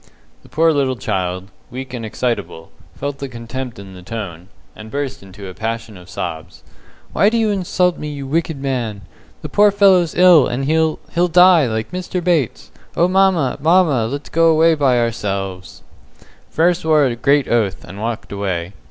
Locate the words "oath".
17.47-17.83